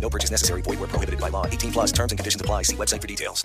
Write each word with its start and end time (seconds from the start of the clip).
No 0.00 0.08
purchase 0.08 0.30
necessary. 0.30 0.62
Void 0.62 0.78
where 0.78 0.88
prohibited 0.88 1.20
by 1.20 1.30
law. 1.30 1.46
18 1.46 1.72
plus 1.72 1.92
terms 1.92 2.12
and 2.12 2.18
conditions 2.18 2.40
apply. 2.40 2.64
See 2.64 2.76
website 2.76 3.00
for 3.00 3.08
details. 3.08 3.44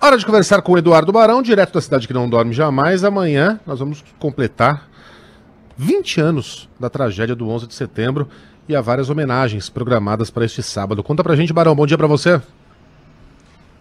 Hora 0.00 0.18
de 0.18 0.26
conversar 0.26 0.60
com 0.60 0.72
o 0.72 0.78
Eduardo 0.78 1.10
Barão, 1.10 1.42
direto 1.42 1.72
da 1.72 1.80
cidade 1.80 2.06
que 2.06 2.12
não 2.12 2.28
dorme 2.28 2.52
jamais. 2.52 3.02
Amanhã 3.02 3.58
nós 3.66 3.78
vamos 3.78 4.04
completar 4.18 4.88
20 5.76 6.20
anos 6.20 6.68
da 6.78 6.90
tragédia 6.90 7.34
do 7.34 7.48
11 7.48 7.66
de 7.66 7.74
setembro 7.74 8.28
e 8.68 8.76
há 8.76 8.80
várias 8.80 9.08
homenagens 9.08 9.70
programadas 9.70 10.30
para 10.30 10.44
este 10.44 10.62
sábado. 10.62 11.02
Conta 11.02 11.24
pra 11.24 11.34
gente, 11.34 11.52
Barão. 11.52 11.74
Bom 11.74 11.86
dia 11.86 11.96
para 11.96 12.06
você. 12.06 12.40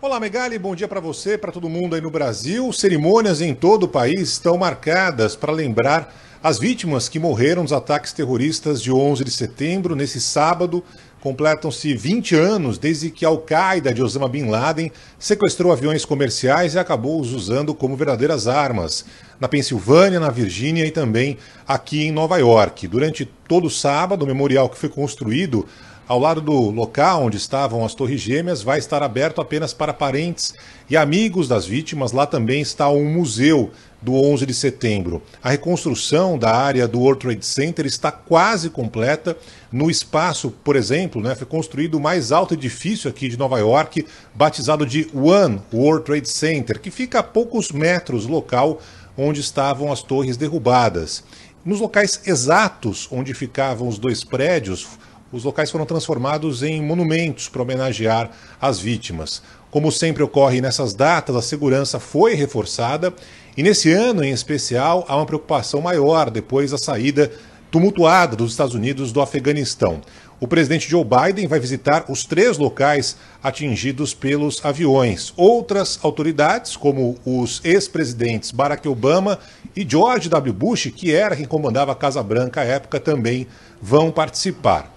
Olá, 0.05 0.19
Megali, 0.19 0.59
bom 0.59 0.75
dia 0.75 0.87
para 0.87 0.99
você, 0.99 1.35
para 1.35 1.51
todo 1.51 1.67
mundo 1.67 1.95
aí 1.95 1.99
no 1.99 2.11
Brasil. 2.11 2.71
Cerimônias 2.71 3.41
em 3.41 3.55
todo 3.55 3.85
o 3.85 3.87
país 3.87 4.29
estão 4.29 4.55
marcadas 4.55 5.35
para 5.35 5.51
lembrar 5.51 6.15
as 6.43 6.59
vítimas 6.59 7.09
que 7.09 7.17
morreram 7.17 7.63
nos 7.63 7.73
ataques 7.73 8.13
terroristas 8.13 8.83
de 8.83 8.91
11 8.91 9.23
de 9.23 9.31
setembro. 9.31 9.95
Nesse 9.95 10.21
sábado, 10.21 10.83
completam-se 11.19 11.95
20 11.95 12.35
anos 12.35 12.77
desde 12.77 13.09
que 13.09 13.25
a 13.25 13.29
Al-Qaeda 13.29 13.91
de 13.91 14.03
Osama 14.03 14.29
Bin 14.29 14.45
Laden 14.45 14.91
sequestrou 15.17 15.71
aviões 15.71 16.05
comerciais 16.05 16.75
e 16.75 16.79
acabou 16.79 17.19
os 17.19 17.33
usando 17.33 17.73
como 17.73 17.97
verdadeiras 17.97 18.47
armas 18.47 19.05
na 19.39 19.47
Pensilvânia, 19.47 20.19
na 20.19 20.29
Virgínia 20.29 20.85
e 20.85 20.91
também 20.91 21.39
aqui 21.67 22.03
em 22.03 22.11
Nova 22.11 22.37
York. 22.37 22.87
Durante 22.87 23.25
todo 23.47 23.65
o 23.65 23.71
sábado, 23.71 24.21
o 24.21 24.27
memorial 24.27 24.69
que 24.69 24.77
foi 24.77 24.87
construído 24.87 25.65
ao 26.07 26.19
lado 26.19 26.39
do 26.39 26.69
local 26.69 27.23
onde 27.23 27.37
estavam 27.37 27.83
as 27.83 27.95
Torres 27.95 28.21
Gêmeas 28.21 28.61
vai 28.61 28.77
estar 28.77 29.01
aberto 29.01 29.41
apenas 29.41 29.73
para 29.73 29.93
parentes 29.93 30.53
e 30.89 30.95
amigos 30.95 31.47
das 31.47 31.65
vítimas. 31.65 32.11
Lá 32.11 32.25
também 32.27 32.61
está 32.61 32.89
um 32.89 33.11
museu 33.11 33.71
do 34.01 34.13
11 34.13 34.45
de 34.45 34.53
setembro. 34.53 35.21
A 35.43 35.49
reconstrução 35.49 36.37
da 36.37 36.55
área 36.55 36.87
do 36.87 36.99
World 36.99 37.21
Trade 37.21 37.45
Center 37.45 37.85
está 37.87 38.11
quase 38.11 38.69
completa. 38.69 39.35
No 39.71 39.89
espaço, 39.89 40.51
por 40.63 40.75
exemplo, 40.75 41.19
né, 41.21 41.33
foi 41.33 41.47
construído 41.47 41.95
o 41.95 41.99
mais 41.99 42.31
alto 42.31 42.53
edifício 42.53 43.09
aqui 43.09 43.27
de 43.27 43.37
Nova 43.37 43.57
York, 43.57 44.05
batizado 44.35 44.85
de 44.85 45.09
One 45.11 45.59
World 45.73 46.05
Trade 46.05 46.29
Center, 46.29 46.79
que 46.79 46.91
fica 46.91 47.19
a 47.19 47.23
poucos 47.23 47.71
metros 47.71 48.27
do 48.27 48.31
local 48.31 48.79
onde 49.17 49.39
estavam 49.39 49.91
as 49.91 50.03
torres 50.03 50.37
derrubadas. 50.37 51.23
Nos 51.65 51.79
locais 51.79 52.21
exatos 52.27 53.07
onde 53.11 53.33
ficavam 53.33 53.87
os 53.87 53.97
dois 53.97 54.23
prédios, 54.23 54.87
os 55.35 55.43
locais 55.43 55.69
foram 55.69 55.85
transformados 55.85 56.63
em 56.63 56.81
monumentos 56.81 57.49
para 57.49 57.61
homenagear 57.61 58.31
as 58.59 58.79
vítimas. 58.79 59.41
Como 59.69 59.91
sempre 59.91 60.23
ocorre 60.23 60.61
nessas 60.61 60.93
datas, 60.93 61.35
a 61.35 61.41
segurança 61.41 61.99
foi 61.99 62.35
reforçada 62.35 63.13
e 63.57 63.61
nesse 63.61 63.91
ano 63.91 64.23
em 64.23 64.31
especial 64.31 65.03
há 65.09 65.17
uma 65.17 65.25
preocupação 65.25 65.81
maior 65.81 66.29
depois 66.29 66.71
da 66.71 66.77
saída 66.77 67.29
tumultuada 67.69 68.37
dos 68.37 68.51
Estados 68.51 68.73
Unidos 68.73 69.11
do 69.11 69.19
Afeganistão. 69.19 69.99
O 70.39 70.47
presidente 70.47 70.89
Joe 70.89 71.03
Biden 71.03 71.47
vai 71.47 71.59
visitar 71.59 72.05
os 72.07 72.23
três 72.23 72.57
locais 72.57 73.17
atingidos 73.43 74.13
pelos 74.13 74.63
aviões. 74.63 75.33
Outras 75.35 75.99
autoridades, 76.01 76.77
como 76.77 77.17
os 77.25 77.59
ex-presidentes 77.65 78.51
Barack 78.51 78.87
Obama 78.87 79.37
e 79.75 79.85
George 79.87 80.29
W. 80.29 80.53
Bush, 80.53 80.93
que 80.95 81.13
era 81.13 81.35
quem 81.35 81.45
comandava 81.45 81.91
a 81.91 81.95
Casa 81.95 82.23
Branca 82.23 82.61
à 82.61 82.63
época, 82.63 83.01
também 83.01 83.47
vão 83.81 84.09
participar. 84.09 84.94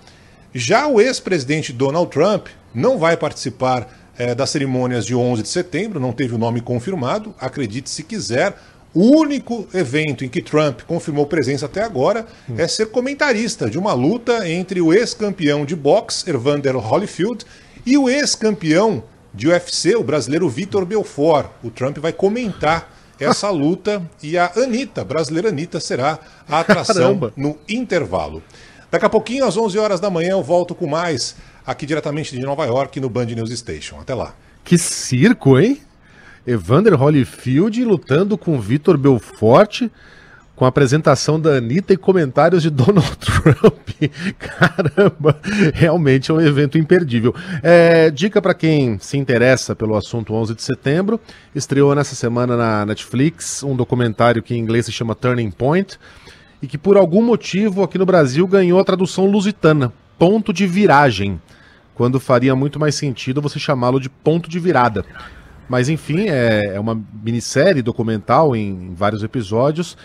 Já 0.59 0.89
o 0.89 1.01
ex-presidente 1.01 1.73
Donald 1.73 2.11
Trump 2.11 2.49
não 2.75 2.99
vai 2.99 3.17
participar 3.17 3.89
é, 4.19 4.35
das 4.35 4.51
cerimônias 4.51 5.07
de 5.07 5.15
11 5.15 5.45
de 5.45 5.49
setembro, 5.49 6.01
não 6.01 6.13
teve 6.13 6.35
o 6.35 6.39
nome 6.39 6.61
confirmado, 6.61 7.33
acredite 7.39 7.89
se 7.89 8.03
quiser. 8.03 8.57
O 8.93 9.21
único 9.21 9.69
evento 9.73 10.25
em 10.25 10.29
que 10.29 10.43
Trump 10.43 10.81
confirmou 10.81 11.27
presença 11.27 11.67
até 11.67 11.85
agora 11.85 12.27
hum. 12.51 12.57
é 12.59 12.67
ser 12.67 12.87
comentarista 12.87 13.71
de 13.71 13.79
uma 13.79 13.93
luta 13.93 14.49
entre 14.49 14.81
o 14.81 14.93
ex-campeão 14.93 15.65
de 15.65 15.77
boxe, 15.77 16.29
Evander 16.29 16.77
Holyfield, 16.77 17.45
e 17.87 17.97
o 17.97 18.09
ex-campeão 18.09 19.05
de 19.33 19.47
UFC, 19.47 19.95
o 19.95 20.03
brasileiro 20.03 20.49
Vitor 20.49 20.85
Belfort. 20.85 21.51
O 21.63 21.71
Trump 21.71 21.99
vai 21.99 22.13
comentar 22.13 22.93
essa 23.21 23.49
luta 23.55 24.03
e 24.21 24.37
a 24.37 24.51
Anitta, 24.57 25.05
brasileira 25.05 25.51
Anitta, 25.51 25.79
será 25.79 26.19
a 26.49 26.59
atração 26.59 26.95
Caramba. 26.95 27.33
no 27.37 27.57
intervalo. 27.69 28.43
Daqui 28.91 29.05
a 29.05 29.09
pouquinho, 29.11 29.45
às 29.45 29.57
11 29.57 29.79
horas 29.79 30.01
da 30.01 30.09
manhã, 30.09 30.31
eu 30.31 30.43
volto 30.43 30.75
com 30.75 30.87
mais 30.87 31.37
aqui 31.67 31.85
diretamente 31.85 32.35
de 32.35 32.41
Nova 32.41 32.65
York 32.65 32.99
no 33.01 33.11
Band 33.11 33.27
News 33.27 33.51
Station. 33.51 34.01
Até 34.01 34.15
lá. 34.15 34.35
Que 34.65 34.79
circo, 34.79 35.59
hein? 35.59 35.81
Evander 36.47 36.95
Holyfield 37.01 37.85
lutando 37.85 38.39
com 38.39 38.59
Vitor 38.59 38.97
Belfort, 38.97 39.83
com 40.57 40.65
a 40.65 40.69
apresentação 40.69 41.39
da 41.39 41.57
Anitta 41.57 41.93
e 41.93 41.97
comentários 41.99 42.63
de 42.63 42.71
Donald 42.71 43.15
Trump. 43.21 43.89
Caramba, 44.39 45.39
realmente 45.75 46.31
é 46.31 46.35
um 46.35 46.41
evento 46.41 46.79
imperdível. 46.79 47.35
É, 47.63 48.11
dica 48.11 48.41
para 48.41 48.55
quem 48.55 48.99
se 48.99 49.19
interessa 49.19 49.77
pelo 49.77 49.95
assunto 49.95 50.33
11 50.33 50.55
de 50.55 50.63
setembro, 50.63 51.21
estreou 51.55 51.95
nessa 51.95 52.15
semana 52.15 52.57
na 52.57 52.87
Netflix 52.87 53.63
um 53.63 53.77
documentário 53.77 54.43
que 54.43 54.55
em 54.55 54.59
inglês 54.59 54.87
se 54.87 54.93
chama 54.93 55.15
Turning 55.15 55.51
Point 55.51 55.99
e 56.63 56.67
que 56.67 56.79
por 56.79 56.97
algum 56.97 57.23
motivo 57.23 57.83
aqui 57.83 57.99
no 57.99 58.07
Brasil 58.07 58.47
ganhou 58.47 58.81
a 58.81 58.85
tradução 58.85 59.27
lusitana, 59.27 59.93
ponto 60.19 60.53
de 60.53 60.67
viragem, 60.67 61.41
quando 61.95 62.21
faria 62.21 62.55
muito 62.55 62.79
mais 62.79 62.95
sentido 62.95 63.43
você 63.43 63.59
chamá-lo 63.59 64.01
de 64.01 64.09
ponto 64.09 64.49
de 64.49 64.59
virada. 64.59 65.05
Mas 65.69 65.89
enfim, 65.89 66.29
é, 66.29 66.75
é 66.75 66.81
uma 66.81 67.01
minissérie 67.23 67.83
documental 67.83 68.57
em, 68.57 68.95
vários 68.95 69.23
episódios. 69.23 69.97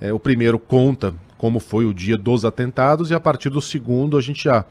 É, 0.00 0.12
o 0.12 0.18
primeiro 0.18 0.58
conta 0.58 1.14
como 1.36 1.60
foi 1.60 1.84
o 1.86 1.94
dia 1.94 2.18
dos 2.18 2.44
atentados, 2.44 3.12
e 3.12 3.14
a 3.14 3.20
partir 3.20 3.48
do 3.48 3.62
segundo 3.62 4.18
a 4.18 4.20
gente 4.20 4.42
já, 4.42 4.64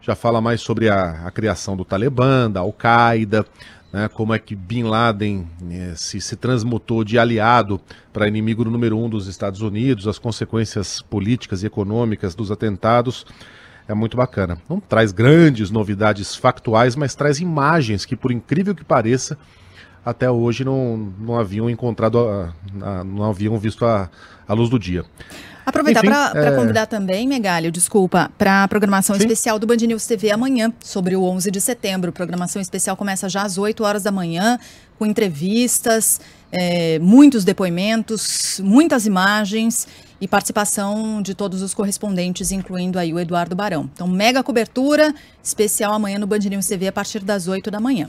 já 0.00 0.14
fala 0.14 0.40
mais 0.40 0.62
sobre 0.62 0.88
a, 0.88 1.26
a 1.26 1.30
criação 1.30 1.76
do 1.76 1.84
Talibã, 1.84 2.50
da 2.50 2.60
Al-Qaeda, 2.60 3.44
né, 3.96 4.08
como 4.08 4.34
é 4.34 4.38
que 4.38 4.54
Bin 4.54 4.82
Laden 4.82 5.46
né, 5.58 5.94
se, 5.96 6.20
se 6.20 6.36
transmutou 6.36 7.02
de 7.02 7.18
aliado 7.18 7.80
para 8.12 8.28
inimigo 8.28 8.62
número 8.62 8.98
um 8.98 9.08
dos 9.08 9.26
Estados 9.26 9.62
Unidos, 9.62 10.06
as 10.06 10.18
consequências 10.18 11.00
políticas 11.00 11.62
e 11.62 11.66
econômicas 11.66 12.34
dos 12.34 12.50
atentados. 12.50 13.24
É 13.88 13.94
muito 13.94 14.14
bacana. 14.14 14.58
Não 14.68 14.80
traz 14.80 15.12
grandes 15.12 15.70
novidades 15.70 16.34
factuais, 16.34 16.94
mas 16.94 17.14
traz 17.14 17.40
imagens 17.40 18.04
que, 18.04 18.14
por 18.14 18.30
incrível 18.30 18.74
que 18.74 18.84
pareça, 18.84 19.38
até 20.04 20.30
hoje 20.30 20.62
não, 20.62 21.14
não 21.18 21.38
haviam 21.38 21.70
encontrado, 21.70 22.18
a, 22.18 22.52
a, 22.82 23.02
não 23.02 23.24
haviam 23.24 23.56
visto 23.58 23.86
a, 23.86 24.10
a 24.46 24.52
luz 24.52 24.68
do 24.68 24.78
dia. 24.78 25.06
Aproveitar 25.66 26.30
para 26.30 26.46
é... 26.46 26.54
convidar 26.54 26.86
também, 26.86 27.26
Megalho, 27.26 27.72
desculpa, 27.72 28.30
para 28.38 28.62
a 28.62 28.68
programação 28.68 29.16
Sim. 29.16 29.22
especial 29.22 29.58
do 29.58 29.66
Band 29.66 29.78
News 29.78 30.06
TV 30.06 30.30
amanhã, 30.30 30.72
sobre 30.78 31.16
o 31.16 31.24
11 31.24 31.50
de 31.50 31.60
setembro. 31.60 32.12
Programação 32.12 32.62
especial 32.62 32.96
começa 32.96 33.28
já 33.28 33.42
às 33.42 33.58
8 33.58 33.82
horas 33.82 34.04
da 34.04 34.12
manhã, 34.12 34.60
com 34.96 35.04
entrevistas, 35.04 36.20
é, 36.52 37.00
muitos 37.00 37.44
depoimentos, 37.44 38.60
muitas 38.62 39.06
imagens 39.06 39.88
e 40.20 40.28
participação 40.28 41.20
de 41.20 41.34
todos 41.34 41.60
os 41.62 41.74
correspondentes, 41.74 42.52
incluindo 42.52 42.96
aí 42.96 43.12
o 43.12 43.18
Eduardo 43.18 43.56
Barão. 43.56 43.90
Então, 43.92 44.06
mega 44.06 44.44
cobertura, 44.44 45.12
especial 45.42 45.92
amanhã 45.92 46.16
no 46.20 46.28
Band 46.28 46.38
News 46.38 46.66
TV 46.66 46.86
a 46.86 46.92
partir 46.92 47.24
das 47.24 47.48
8 47.48 47.72
da 47.72 47.80
manhã. 47.80 48.08